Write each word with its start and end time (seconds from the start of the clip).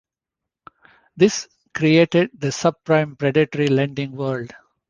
This 1.15 1.47
created 1.75 2.31
the 2.33 2.47
subprime 2.47 3.19
predatory 3.19 3.67
lending 3.67 4.13
world. 4.13 4.51